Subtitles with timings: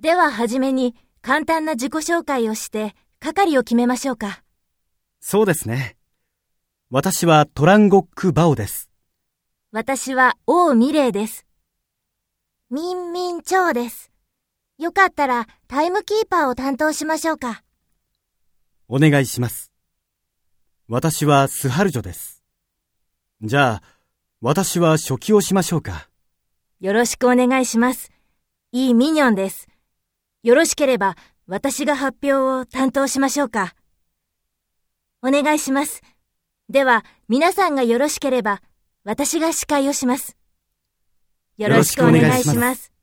[0.00, 4.44] でははじめに簡単な自己紹介をして係を決めましょうか。
[5.18, 5.96] そうですね。
[6.88, 8.90] 私はトランゴック・バオです。
[9.72, 11.46] 私は王ミレイです。
[12.70, 14.12] ミンミンチョウです。
[14.78, 17.64] よかったらタイムキーパーを担当しましょうか。
[18.86, 19.72] お願いします。
[20.86, 22.44] 私はスハルジョです。
[23.42, 23.82] じゃあ、
[24.40, 26.08] 私は初期をしましょうか。
[26.80, 28.12] よろしくお願いします。
[28.70, 29.66] いいミニョンです。
[30.48, 31.14] よろしければ
[31.46, 33.74] 私が発表を担当しましょうか。
[35.20, 36.00] お願いします。
[36.70, 38.62] では皆さんがよろしければ
[39.04, 40.38] 私が司会をします。
[41.58, 42.97] よろしくお願いします。